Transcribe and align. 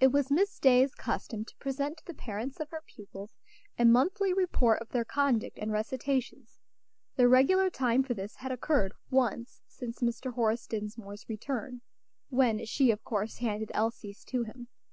It 0.00 0.08
was 0.08 0.32
Miss 0.32 0.58
Day's 0.58 0.96
custom 0.96 1.44
to 1.44 1.56
present 1.58 1.98
to 1.98 2.04
the 2.04 2.12
parents 2.12 2.58
of 2.58 2.70
her 2.70 2.82
pupils 2.84 3.36
a 3.78 3.84
monthly 3.84 4.32
report 4.32 4.82
of 4.82 4.88
their 4.88 5.04
conduct 5.04 5.60
and 5.60 5.70
recitations. 5.70 6.58
The 7.14 7.28
regular 7.28 7.70
time 7.70 8.02
for 8.02 8.14
this 8.14 8.34
had 8.34 8.50
occurred 8.50 8.92
once 9.10 9.60
since 9.68 10.00
Mr. 10.00 10.32
Horace 10.32 10.66
Dinsmore's 10.66 11.28
return, 11.28 11.82
when 12.30 12.64
she, 12.66 12.90
of 12.90 13.04
course, 13.04 13.36
handed 13.38 13.70
Elsie's 13.74 14.24
to 14.24 14.42
him. 14.42 14.66